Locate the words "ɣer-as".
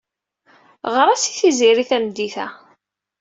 0.93-1.23